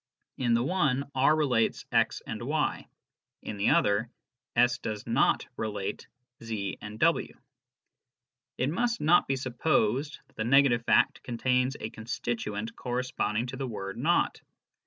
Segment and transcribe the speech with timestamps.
[0.39, 2.87] In the one, R relates x and y;
[3.43, 4.09] in the other,
[4.55, 6.07] S does not relate
[6.41, 7.37] z and w.
[8.57, 13.57] It must not be supposed that the negative fact contains a con stituent corresponding to
[13.57, 14.41] the word" not."